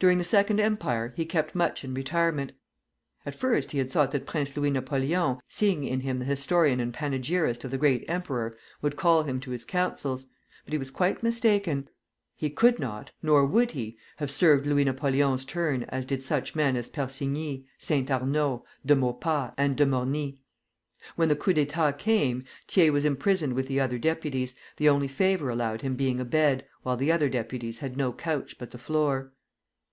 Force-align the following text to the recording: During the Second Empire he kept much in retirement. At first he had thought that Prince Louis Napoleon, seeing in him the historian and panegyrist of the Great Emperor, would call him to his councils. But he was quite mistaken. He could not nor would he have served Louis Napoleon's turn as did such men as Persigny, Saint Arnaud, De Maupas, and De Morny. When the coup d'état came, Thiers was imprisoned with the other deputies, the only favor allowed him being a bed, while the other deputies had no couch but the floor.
During 0.00 0.18
the 0.18 0.22
Second 0.22 0.60
Empire 0.60 1.12
he 1.16 1.26
kept 1.26 1.56
much 1.56 1.82
in 1.82 1.92
retirement. 1.92 2.52
At 3.26 3.34
first 3.34 3.72
he 3.72 3.78
had 3.78 3.90
thought 3.90 4.12
that 4.12 4.26
Prince 4.28 4.56
Louis 4.56 4.70
Napoleon, 4.70 5.38
seeing 5.48 5.82
in 5.82 6.02
him 6.02 6.18
the 6.18 6.24
historian 6.24 6.78
and 6.78 6.94
panegyrist 6.94 7.64
of 7.64 7.72
the 7.72 7.78
Great 7.78 8.04
Emperor, 8.06 8.56
would 8.80 8.94
call 8.94 9.24
him 9.24 9.40
to 9.40 9.50
his 9.50 9.64
councils. 9.64 10.26
But 10.64 10.72
he 10.72 10.78
was 10.78 10.92
quite 10.92 11.24
mistaken. 11.24 11.88
He 12.36 12.48
could 12.48 12.78
not 12.78 13.10
nor 13.24 13.44
would 13.44 13.72
he 13.72 13.98
have 14.18 14.30
served 14.30 14.66
Louis 14.66 14.84
Napoleon's 14.84 15.44
turn 15.44 15.82
as 15.88 16.06
did 16.06 16.22
such 16.22 16.54
men 16.54 16.76
as 16.76 16.88
Persigny, 16.88 17.64
Saint 17.78 18.08
Arnaud, 18.08 18.64
De 18.86 18.94
Maupas, 18.94 19.50
and 19.58 19.76
De 19.76 19.84
Morny. 19.84 20.38
When 21.16 21.26
the 21.26 21.34
coup 21.34 21.54
d'état 21.54 21.98
came, 21.98 22.44
Thiers 22.68 22.92
was 22.92 23.04
imprisoned 23.04 23.54
with 23.54 23.66
the 23.66 23.80
other 23.80 23.98
deputies, 23.98 24.54
the 24.76 24.88
only 24.88 25.08
favor 25.08 25.50
allowed 25.50 25.82
him 25.82 25.96
being 25.96 26.20
a 26.20 26.24
bed, 26.24 26.64
while 26.84 26.96
the 26.96 27.10
other 27.10 27.28
deputies 27.28 27.80
had 27.80 27.96
no 27.96 28.12
couch 28.12 28.58
but 28.60 28.70
the 28.70 28.78
floor. 28.78 29.32